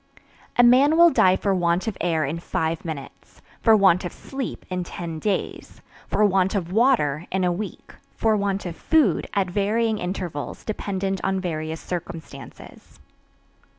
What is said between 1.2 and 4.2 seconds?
for want of air in five minutes; for want of